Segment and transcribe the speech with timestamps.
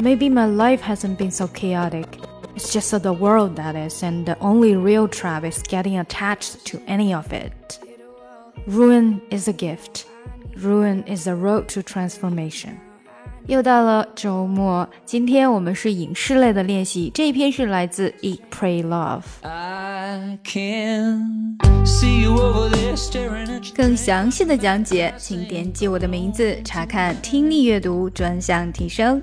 [0.00, 2.06] Maybe my life hasn't been so chaotic.
[2.54, 6.78] It's just the world that is, and the only real trap is getting attached to
[6.86, 7.78] any of it.
[8.66, 10.06] Ruin is a gift.
[10.56, 12.78] Ruin is the road to transformation.
[13.46, 17.12] 又到了周末，今天我们是影视类的练习。
[17.14, 19.22] 这一篇是来自《Eat, Pray, Love》。
[23.76, 29.22] 更详细的讲解，请点击我的名字查看听力阅读专项提升。